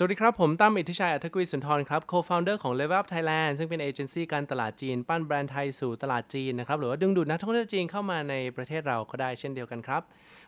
[0.00, 10.02] สวัสดีครับ ผมตั้มอิทธิชัยอัธกุลสุนทรครับ co-founder ของ Level Up Thailand ซึ่งเป็นเอเจนซี่การตลาดจีน ปั้นแบรนด์ไทยสู่ตลาดจีนนะครับ หรือว่าดึงดูดนักท่องเที่ยวจีนเข้ามาในประเทศเราก็ได้เช่นเดียวกันครับ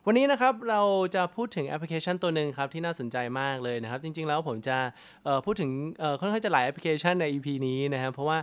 [0.07, 0.83] วันนี้นะครับเรา
[1.15, 4.77] จะพูดถึงแอปพลิเคชันตัวหนึ่งครับ ที่น่าสนใจมากเลยนะครับ จริง ๆ แล้วผมจะ
[5.45, 5.71] พูดถึง
[6.21, 8.39] ค่อนข้างจะหลายแอปพลิเคชันใน EP นี้นะครับเพราะว่า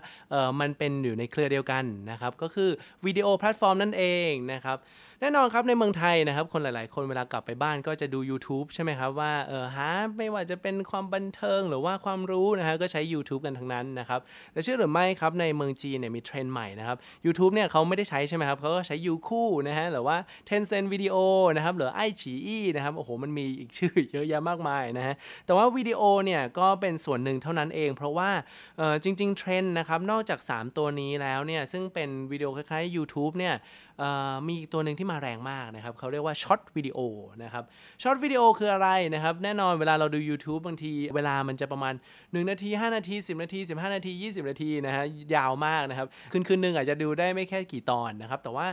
[0.60, 2.70] มันเป็นอยู่ในเครือเดียวกันนะครับก็คือ
[3.06, 4.78] วิดีโอแพลตฟอร์มนั่นเองนะครับ
[5.22, 14.20] แน่นอนครับในเมืองไทยนะครับ คนหลาย ๆ คนเวลากลับไปบ้านก็จะดู YouTube ใช่ไหมครับว่าเออหาไม่ว่าจะเป็นความบันเทิงหรือว่าความรู้นะฮะก็ใช้ YouTube กันทั้งนั้นนะครับ
[14.54, 20.18] แต่เชื่อหรือไม่ครับในเมืองจีนเนี่ยมีเทรนด์ใหม่นะครับ YouTube เนี่ยเขาไม่ได้ใช้ใช่ไหมครับเขาก็ใช้ Youku นะฮะหรือว่า
[20.50, 21.18] Tencent Video
[21.56, 25.16] นะครับหรือไอฉีอี้นะครับโอ้โหมันมีอีกชื่อเยอะแยะมากมายนะฮะ
[25.46, 28.30] แต่ว่าวิดีโอเนี่ยก็เป็นส่วนหนึ่งเท่านั้นเอง เพราะว่า
[28.78, 33.56] เออจริง ๆ เทรนด์นะครับนอกจาก 3 ตัวนี้แล้วเนี่ยซึ่งเป็นวิดีโอคล้ายๆ YouTube เนี่ย
[34.00, 37.00] เออมีตัวหนึ่งที่มาแรงมากนะครับเขาเรียกว่า short video
[37.44, 37.63] นะครับ
[38.03, 45.03] short video คืออะไรนะครับแน่นอนเวลาเราดู YouTube บางทีเวลามันจะประมาณ 1 นาที 5 นาที 10 นาที 15 นาที 20 นาทีนะฮะ
[45.35, 48.67] ยาวมากนะครับคืนคืนหนึ่งอาจจะดูได้ไม่แค่กี่ตอนนะครับแต่ว่า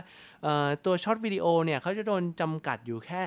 [0.85, 3.21] ตัว short video เนี่ยเขาจะโดนจำกัดอยู่แค่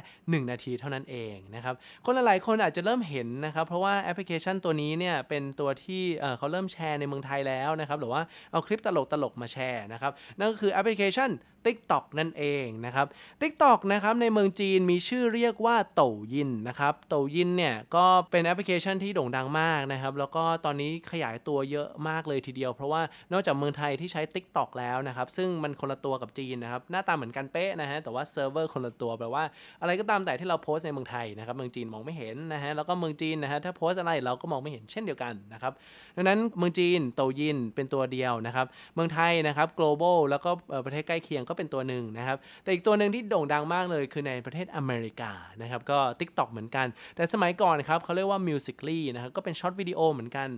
[0.44, 6.02] 1 นาทีเท่านั้นเองนะครับคนหลายๆคนอาจจะเริ่มเห็นนะครับเพราะว่าแอปพลิเคชันตัวนี้เนี่ยเป็นตัวที่
[6.38, 8.88] เขาเริ่มแชร์ในเมืองไทยแล้วนะครับหรือว่าเอาคลิปต
[9.22, 11.30] ลกๆมาแชร์นะครับนั่นก็คือแอปพลิเคชัน
[11.66, 13.06] TikTok นั่นเองนะครับ
[13.42, 29.44] TikTok นะครับในเมืองจีนมีชื่อเรียกว่า Douyin นะครับ Douyin เนี่ยก็เป็นแอปพลิเคชันที่โด่งดังมากนะครับ แล้วก็ตอนนี้ขยายตัวเยอะมากเลยทีเดียว เพราะว่านอกจากเมืองไทยที่ใช้ TikTok แล้วนะครับ ซึ่งมันคนละตัวกับจีนนะครับ หน้าตาเหมือนกันเป๊ะนะฮะแต่ว่าเซิร์ฟเวอร์คนละตัวแปลว่า
[29.80, 35.72] อะไรก็ตามแต่ที่เราโพสในเมืองไทยนะครับเมืองจีนมองไม่เห็นนะฮะแล้วก็เมืองจีนนะฮะถ้าโพสอะไรเราก็มองไม่เห็นเช่นเดียวกันนะครับ
[36.16, 40.50] ดังนั้นเมืองจีน Douyin เป็นตัวเดียวนะครับเมืองไทยนะครับ global แล้วก็
[40.84, 45.32] ประเทศใกล้เคียงก็เป็นตัวหนึ่งนะครับ แต่อีกตัวหนึ่งที่โด่งดังมากเลยคือในประเทศอเมริกา
[45.62, 46.86] นะครับ ก็ TikTok เหมือนกัน
[47.16, 50.48] แต่สมัยก่อนครับเขาเรียกว่า Musically นะครับ ก็เป็นช็อตวิดีโอเหมือนกัน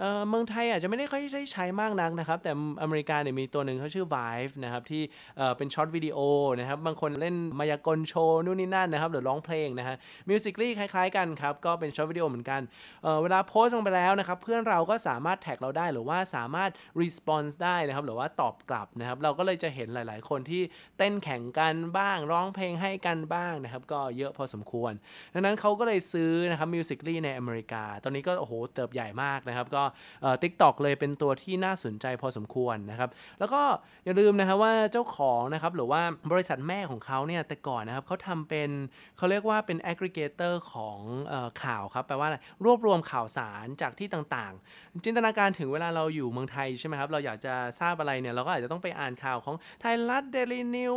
[0.00, 5.02] เออเมืองไทยอาจจะไม่ได้ค่อยได้ใช้มากนักนะครับ แต่อเมริกาเนี่ยมีตัวหนึ่งเขาชื่อ Vive นะครับ ที่
[5.36, 6.18] เออเป็นช็อตวิดีโอ
[6.60, 9.96] นะครับ บางคนเล่นมายากลโชว์นู่นนี่นั่นนะครับหรือร้องเพลงนะฮะ
[10.28, 12.60] Musically คล้ายๆกันครับ ก็เป็นช็อตวิดีโอเหมือนกัน
[13.02, 16.70] เออเวลาโพสต์ลงไปแล้วนะครับ เพื่อนเราก็สามารถแท็กเราได้หรือว่าสามารถ
[17.02, 20.62] response ได้นะครับ หรือว่าตอบกลับนะครับ เราก็เลยจะเห็นหลาย ๆ คนที่
[20.98, 24.92] เต้นแข่งกันบ้าง ร้องเพลงให้กันบ้างนะครับ ก็เยอะพอสมควร
[25.34, 29.82] ดังนั้นเขาก็เลยซื้อนะครับ Musically ในอเมริกา ตอนนี้ก็โอ้โหเติบใหญ่มากนะครับ ก็
[30.22, 33.62] เอ่อ TikTok เลยเป็นตัวที่น่าสนใจพอสมควรนะครับ แล้วก็
[34.04, 38.70] อย่าลืมนะครับว่าเจ้าของนะครับหรือว่าบริษัทแม่ของเขาเนี่ยแต่ก่อนนะครับเขาทำเป็น
[39.16, 40.98] เขาเรียกว่าเป็น aggregator ของ
[41.32, 50.94] ออข่าวครับแปลว่าอะไรรวบรวมข่าวสารจากที่ต่างๆ จินตนาการถึงเวลาเราอยู่เมืองไทยใช่ไหมครับเราอยากจะทราบอะไรเนี่ยเราก็อาจจะต้องไปอ่านข่าวของไทยรัฐเดลินิว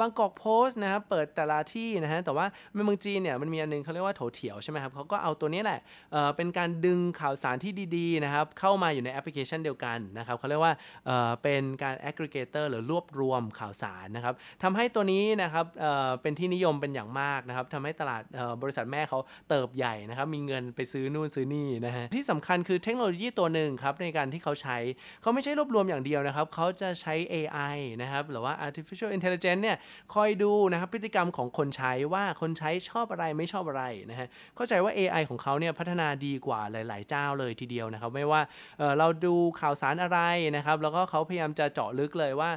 [0.00, 5.80] บางกอกโพสต์นะครับเปิดแต่ละที่นะฮะแต่ว่าในเมืองจีนเนี่ยมันมีอันนึงเขาเรียกว่า Toutiao ใช่ไหมครับเขาก็เอาตัวนี้แหละ
[6.12, 10.74] เเป็นการดึงข่าวสารที่ดีๆนะครับเข้ามาอยู่ในแอปพลิเคชันเดียวกันนะครับเขาเรียกว่า
[11.06, 18.22] เเป็นการ aggregator หรือรวบรวมข่าวสารนะครับทำให้ตัวนี้นะครับเเป็นที่นิยมเป็นอย่างมากนะครับทำให้ตลาด
[18.62, 19.18] บริษัทแม่เขา
[19.48, 24.78] เติบใหญ่นะครับมีเงินไปซื้อนู่นซื้อนี่นะฮะที่สำคัญคือเทคโนโลยีตัวหนึ่งครับในการที่เขาใช้
[25.22, 29.76] เขาไม่ใช่รวบรวมอย่างเดียวนะครับเขาจะใช้ AI นะครับหรือว่า artificial intelligence เนี่ย
[30.14, 38.40] คอยดูนะครับพฤติกรรมของคนใช้ว่าคนใช้ชอบอะไรไม่ชอบอะไรนะฮะเข้าใจว่า AI ของเขาเนี่ยพัฒนาดีกว่าหลาย ๆ เจ้าเลยทีเดียวนะครับ ไม่ว่า
[38.78, 40.18] เเราดูข่าวสารอะไร
[40.56, 42.50] นะครับ แล้วก็เขาพยายามจะเจาะลึกเลยว่า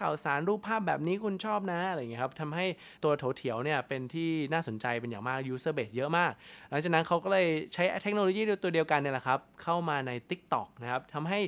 [0.00, 2.66] ข่าวสารรูปภาพแบบนี้คุณชอบนะอะไรอย่างเงี้ยครับทำให้
[3.04, 6.32] ตัวโถเถียวเนี่ยเป็นที่น่าสนใจเป็นอย่างมาก user base เยอะมาก
[6.70, 11.40] หลังจากนั้นเขาก็เลยใช้เทคโนโลยีตัวเดียวกันเนี่ยแหละครับ เข้ามาใน TikTok นะครับทำให้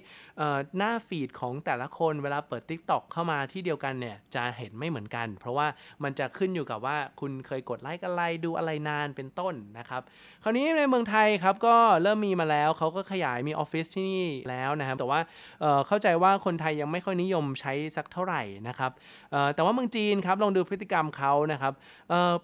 [0.79, 5.67] หน้าฟีดของแต่ละคนเวลาเปิด TikTok เข้ามาที่เดียวกันเนี่ยจะเห็นไม่เหมือนกัน เพราะว่า
[6.03, 10.03] มันจะขึ้นอยู่กับว่าคุณเคยกดไลค์อะไรดูอะไรนานเป็นต้นนะครับ
[10.43, 15.21] คราวนี้ในเมืองไทยครับก็เริ่มมีมาแล้วเขาก็ขยายมีออฟฟิศที่นี่แล้วนะครับ แต่ว่า
[15.61, 18.93] เเข้าใจว่าคนไทยยังไม่ค่อยนิยมใช้สักเท่าไหร่นะครับ
[19.55, 21.73] แต่ว่าเมืองจีนครับลองดูพฤติกรรมเขานะครับ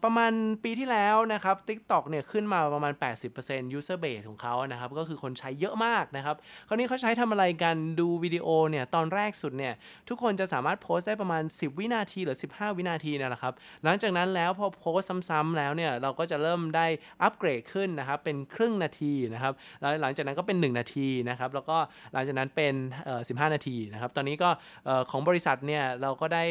[0.05, 0.33] ประมาณ
[0.65, 2.93] ปีที่แล้วนะครับ TikTok เนี่ยขึ้นมาประมาณ
[3.35, 6.37] 80% user base ของเขานะครับก็คือคนใช้เยอะมากนะครับ
[6.69, 9.75] คราวนี้เขาใช้ทำอะไรกันดูวิดีโอเนี่ยตอนแรกสุดเนี่ย
[10.09, 13.53] ทุกคนจะสามารถโพสต์ได้ประมาณ10 วินาทีหรือ 15 วินาทีนี่ยแหละครับ
[13.85, 14.99] หลังจากนั้นแล้วพอโพส
[15.31, 16.87] ซ้ำๆแล้วเนี่ยเราก็จะเริ่มได้
[17.23, 21.77] อัปเกรดขึ้นนะครับเป็นครึ่งนาทีนะครับแล้วหลังจากนั้นก็เป็น 1 นาทีนะครับแล้วก็
[22.13, 22.75] หลังจากนั้นเป็น
[23.15, 24.51] 15 นาทีนะครับตอนนี้ก็
[25.11, 26.43] ของบริษัทเนี่ยเราก็ได้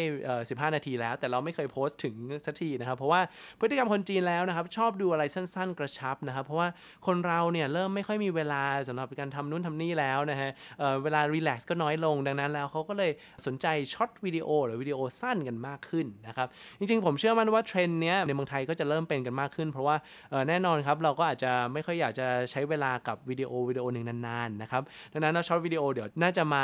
[0.70, 3.22] 15 นาทีแล้ว แต่เราไม่เคยโพสต์ถึงสักทีนะครับเพราะว่า
[3.60, 6.68] พฤติกรรมคนจีนแล้วนะครับชอบดูอะไรสั้น ๆ กระชับนะครับเพราะว่า
[7.08, 13.12] คนเราเนี่ยเริ่มไม่ค่อยมีเวลาสำหรับการทำนู่นทำนี่แล้วนะฮะเเวลารีแลกซ์ก็น้อยลงดังนั้นแล้วเขาก็เลย
[13.46, 16.48] สนใจshort video หรือวิดีโอสั้นกันมากขึ้นนะครับ
[16.80, 19.96] จริงๆ ผมเชื่อมั่นว่าเทรนด์เนี้ยในเมืองไทยก็จะเริ่มเป็นกันมากขึ้น เพราะว่า
[20.50, 24.82] แน่นอนครับเราก็อาจจะไม่ค่อยอยากจะใช้เวลากับวิดีโอวิดีโอหนึ่งนานๆนะครับ
[25.14, 26.64] ดังนั้น short video เดี๋ยวน่าจะมา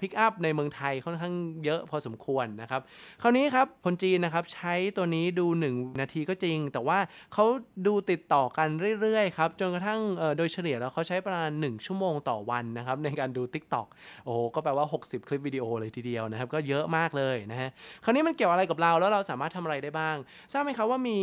[0.00, 1.34] pick up ในเมืองไทยค่อนข้าง
[1.64, 2.80] เยอะพอสมควรนะครับ
[3.22, 6.98] คราวนี้ครับคนจีนนะครับใช้ตัวนี้ดู 1 นาทีก็จริง แต่ว่า
[7.32, 7.44] เขา
[7.86, 8.68] ดูติดต่อกัน
[9.00, 10.00] เรื่อยๆครับจนกระทั่ง
[10.38, 13.86] โดยเฉลี่ยแล้วเขาใช้ประมาณ 1 ชั่วโมงต่อวันนะครับในการดู TikTok
[14.24, 17.70] โอ้โหก็แปลว่า 60 คลิปวิดีโอเลยทีเดียวนะครับก็เยอะมากเลยนะฮะ
[18.04, 20.16] คราวนี้มันเกี่ยวอะไรกับเราแล้วเราสามารถทำอะไรได้บ้าง
[20.52, 21.18] ทราบไหมครับว่ามี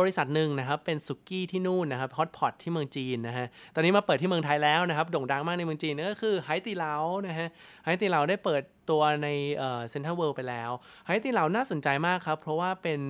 [0.00, 6.94] บริษัทหนึ่งนะครับเป็นสุกี้ที่นู่นนะครับ hotpot ที่เมืองจีนนะฮะตอนนี้มาเปิดที่เมืองไทยแล้วนะครับโด่งดังมากในเมืองจีนนั่นก็คือ Haidilao
[7.26, 7.48] นะฮะ
[7.84, 10.70] Haidilao ได้เปิดตัวในเซ็นทรัลเวิลด์ไปแล้ว
[11.06, 13.00] Haidilao น่าสนใจมากครับ เพราะว่าเป็น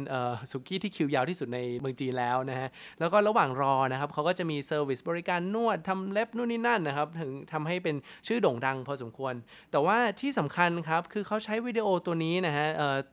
[0.51, 2.69] สุกี้ที่คิวยาวที่สุดในเมืองจีนแล้วนะฮะ
[3.01, 7.97] แล้วก็ระหว่างรอนะครับเขาก็จะมี service บริการนวดทำเล็บนู่นนี่นั่นนะครับถึงทำให้เป็น
[8.27, 9.35] ชื่อโด่งดังพอสมควร
[9.71, 12.67] แต่ว่าที่สำคัญครับคือเขาใช้วิดีโอตัวนี้นะฮะ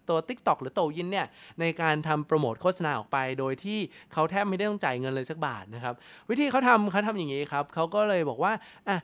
[0.09, 1.27] ตัว TikTok หรือ Douyin เนี่ย
[1.59, 3.66] ในการทำโปรโมทโฆษณาออกไปโดยที่
[4.13, 5.93] เขาแทบไม่ได้ต้องจ่ายเงินเลยสักบาทนะครับ
[6.29, 8.51] วิธีเขาทำเขาทำอย่างนี้ครับเขาก็เลยบอกว่า
[8.87, 8.97] อะ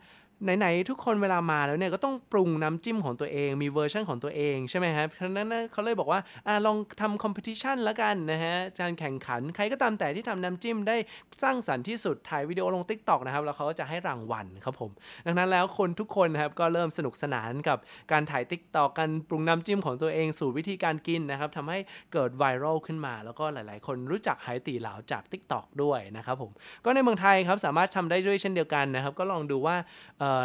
[0.57, 10.97] ไหนๆทุกคนเวลามาแล้วเนี่ยก็ต้องปรุงน้ำจิ้มของตัวเอง มีเวอร์ชันของตัวเองใช่ไหมครับเพราะนั้นเขาเลยบอกว่าอลองทำ competition แล้วกันนะฮะการแข่งขันใครก็ตามแต่ที่ทำน้ำจิ้มได้
[11.43, 14.91] สร้างสรรค์ที่สุดถ่ายวิดีโอลง Tik t o อกนะครับแล้วเขาก็จะให้รางวัลครับผม
[15.25, 17.77] ดังนั้นแล้วคนทุกคนนะครับก็เริ่มสนุกสนานกับ
[18.11, 21.79] การถ่าย Tik t o อกการปรุงน้ำจิ้มของตัวเองสูตรวิธีการกินนะครับทำให้
[22.13, 26.51] เกิดไวรัลขึ้นมา แล้วก็หลาย ๆ คนรู้จักไหตีเหลาจาก Tik t o อกด้วยนะครับผม
[26.85, 29.77] ก็ในเมืองไทยครับสามารถทำได้ด้วยเช่นเดียวกันนะครับก็ลองดูว่า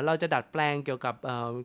[0.06, 1.14] เราจะดัดแปลงเกี่ยวกับ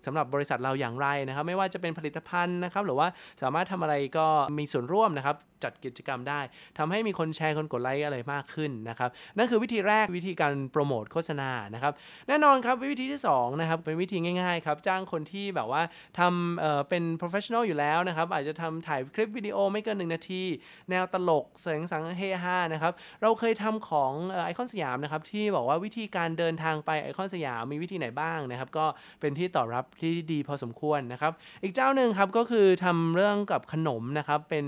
[0.06, 3.08] สำหรับบริษัทเราอย่างไรนะครับไม่ว่าจะเป็นผลิตภัณฑ์นะครับหรือว่า
[3.42, 4.26] สามารถทำอะไรก็
[4.58, 6.40] มีส่วนร่วมนะครับจัดกิจกรรมได้
[6.78, 11.94] ทำให้มีคนแชร์คนกดไลค์อะไรมากขึ้นนะครับนั่นคือวิธีแรกวิธีการโปรโมทโฆษณานะครับ
[12.28, 15.82] แน่นอนครับวิธีที่2นะครับเป็นวิธีง่ายๆครับจ้างคนที่แบบว่า
[16.20, 20.44] ทำเเป็น professional อยู่แล้วนะครับอาจจะทำถ่ายคลิปวิดีโอไม่เกิน1นาที
[20.90, 24.12] แนวตลกเสียงสังเฮฮานะครับเราเคยทำของ
[24.46, 28.86] ไอคอนสยามนะครับที่บอกว่าวิธีการเดินทางไปไอคอนสยามมีวิธีไหนบ้างนะครับ ก็
[29.22, 31.32] เป็นที่ตอบรับที่ดีพอสมควรนะครับ
[31.64, 34.66] อีกเจ้าหนึ่งครับก็คือทำเรื่องกับขนมนะครับ เป็น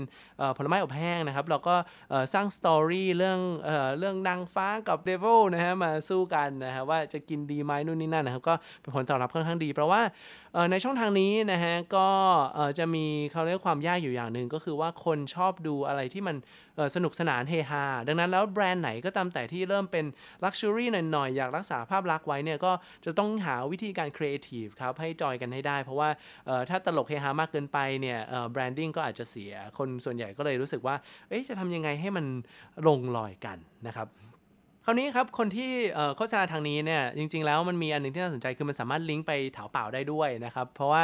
[0.56, 1.74] ผลไม้อบแห้งนะครับเราก็
[2.34, 10.00] สร้าง story เรื่องเอเรื่องนางฟ้ากับ devil นะฮะมาสู้กันนะครับว่าจะกินดีไหมนู่นนี่นั่นนะครับ ก็เป็นผลตอบรับค่อนข้างดี เพราะว่า
[10.70, 12.08] ในช่องทางนี้นะฮะก็
[12.78, 16.36] จะมีเขาเรียกความยากอยู่อย่างหนึ่งก็คือว่าคนชอบดูอะไรที่มัน
[16.94, 20.04] สนุกสนานเฮฮาดังนั้นแล้วแบรนด์ไหนก็ตามแต่ที่เริ่มเป็น
[20.44, 22.72] luxury หน่อยๆ อยากรักษาภาพลักษณ์ไว้เนี่ยก็
[23.04, 26.08] จะต้องหาวิธีการครีเอทีฟครับให้จอยกันให้ได้ เพราะว่า
[26.68, 28.18] ถ้าตลกเฮฮามากเกินไปเนี่ย
[28.52, 30.94] branding ก็อาจจะเสียคนส่วนใหญ่ก็เลยรู้สึกว่า
[31.48, 32.26] จะทำยังไงให้มัน
[32.86, 34.08] ลงรอยกันนะครับ
[34.88, 35.70] คราวนี้ครับคนที่
[36.16, 41.02] โฆษณาทางนี้เนี่ยจริง ๆ แล้วมันมีอันนึงที่น่าสนใจคือมันสามารถลิงก์ไป Taobao ได้ด้วยนะครับเพราะว่า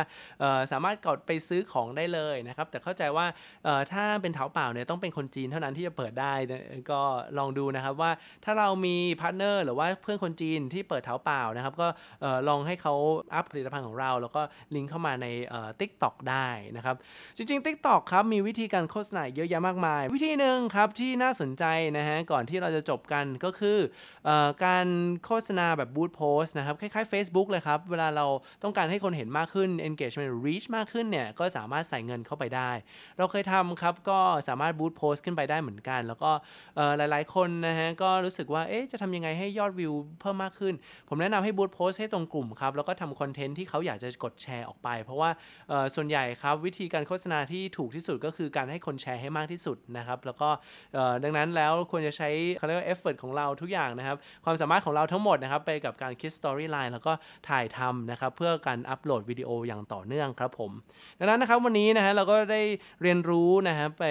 [0.73, 3.27] สามารถกดไปซื้อของได้เลยนะครับแต่เข้าใจว่า
[3.93, 6.35] ถ้าเป็น Taobao เนี่ยต้องเป็นคนจีนเท่านั้นที่จะเปิดได้
[6.91, 7.01] ก็
[7.39, 8.11] ลองดูนะครับว่า
[8.45, 11.89] ถ้าเรามี partner หรือว่าเพื่อนคนจีนที่เปิด Taobao นะครับก็
[12.49, 12.95] ลองให้เขา
[13.35, 14.43] up ผลิตภัณฑ์ของเรา แล้วก็
[14.75, 15.27] ลิงก์เข้ามาใน
[15.81, 16.97] TikTok ได้นะครับ
[17.37, 21.65] จริงๆ TikTok ครับมีวิธีการโฆษณาเยอะแยะมากมาย วิธีหนึ่งครับที่น่าสนใจ
[21.97, 23.85] นะฮะก่อนที่เราจะจบกันก็คือคือ
[24.65, 24.87] การ
[25.25, 28.27] โฆษณาแบบ boost post นะครับ คล้ายๆ Facebook เลยครับ เวลาเรา
[28.63, 32.71] ต้องการให้คนเห็นมากขึ้น engagement reach มากขึ้นเนี่ย ก็สามารถใส่เงินเข้าไปได้
[33.19, 36.31] เราเคยทำครับ ก็สามารถ boost post ขึ้นไปได้เหมือนกัน แล้วก็
[36.97, 40.75] หลายๆ คนนะฮะ ก็รู้สึกว่า เอ๊ะ จะทำยังไงให้ยอดวิวเพิ่มมากขึ้น
[41.09, 45.31] ผมแนะนำให้ boost post ให้ตรงกลุ่มครับ แล้วก็ทำ content ที่เขาอยากจะกดแชร์ออกไป เพราะว่า
[45.95, 50.49] ส่วนใหญ่ครับวิธีการโฆษณาที่ถูกที่สุดก็คือการให้คนแชร์ให้มากที่สุดนะครับ แล้วก็
[51.25, 57.13] ดังนั้นแล้วควรจะใช้เขาเรียกว่าเอฟเฟกของเราทุกอย่างนะครับ ความสามารถของเราทั้งหมดนะครับไปกับการคิด storyline แล้วก็
[57.49, 60.71] ถ่ายทำนะครับเพื่อการอัปโหลดวิดีโออย่างต่อเนื่องครับผม
[61.19, 62.63] ดังนั้นนะครับวันนี้นะฮะเราก็ได้
[63.03, 64.05] เรียนรู้นะฮะไป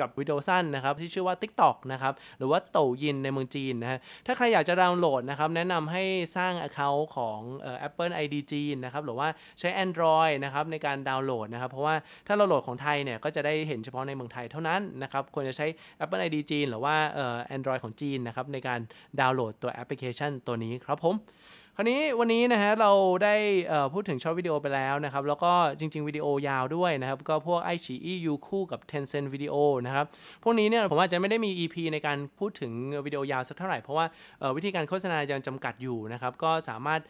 [0.00, 6.02] กับวิดีโอสั้นนะครับที่ชื่อว่า TikTok นะครับหรือว่า Douyin ในเมืองจีนนะฮะถ้าใครอยากจะดาวน์โหลดนะครับแนะนำให้
[6.36, 9.28] สร้าง Account ของเอ่อ Apple ID จีนนะครับหรือว่า
[9.60, 11.94] ใช้ Android นะครับในการดาวน์โหลดนะครับเพราะว่า
[12.26, 15.66] ถ้าเราโหลดของไทยเนี่ยก็จะได้เห็นเฉพาะในเมืองไทยเท่านั้นนะครับควรจะใช้
[16.04, 18.80] Apple ID จีน หรือว่าเอ่อ Android ของจีนนะครับในการ
[19.20, 21.16] ดาวน์โหลดตัวแอปพลิเคชันตัวนี้ครับผม
[21.76, 22.92] คราวนี้วันนี้นะฮะเรา
[23.24, 23.34] ได้
[23.92, 29.54] พูดถึง short video ไปแล้วนะครับ แล้วก็จริง ๆ วิดีโอยาวด้วยนะครับ ก็พวก iQIYI Youku กับ Tencent วิดีโอ
[29.86, 30.06] นะครับ
[30.42, 32.72] พวกนี้เนี่ยผมอาจจะไม่ได้มี EP ในการพูดถึง
[33.06, 34.06] วิดีโอยาวสักเท่าไหร่ เพราะว่า
[34.56, 37.00] วิธีการโฆษณายังจำกัดอยู่นะครับ ก็สามารถ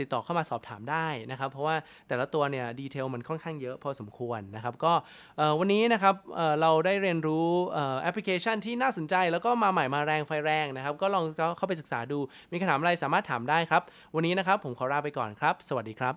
[0.00, 1.76] ติดต่อเข้ามาสอบถามได้นะครับ เพราะว่า
[2.08, 4.92] แต่ละตัวเนี่ย detail มันค่อนข้างเยอะพอสมควรนะครับ ก็
[5.58, 6.14] วันนี้นะครับ
[6.60, 7.46] เราได้เรียนรู้
[8.02, 11.24] แอปพลิเคชันที่น่าสนใจ แล้วก็มาใหม่มาแรงไฟแรงนะครับ ก็ลอง
[11.56, 12.18] เข้าไปศึกษาดู
[12.50, 13.82] มีคำถามอะไรสามารถถามได้ครับ
[14.16, 16.14] วันนี้นะครับผมขอลาไปก่อนครับ สวัสดีครับ